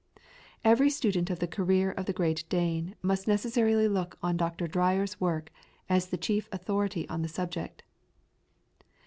[0.63, 4.65] Every student of the career of the great Dane must necessarily look on Dr.
[4.67, 5.51] Dreyer's work
[5.87, 7.83] as the chief authority on the subject.